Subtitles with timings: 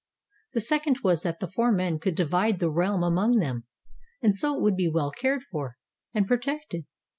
[0.53, 3.65] The second was that the four men could divide the realm among them,
[4.19, 5.77] and so it would be well cared for
[6.11, 6.85] and pro tected.